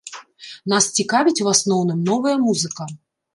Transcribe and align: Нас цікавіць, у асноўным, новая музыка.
Нас 0.71 0.87
цікавіць, 1.03 1.35
у 1.49 1.51
асноўным, 1.53 2.01
новая 2.09 2.33
музыка. 2.47 2.89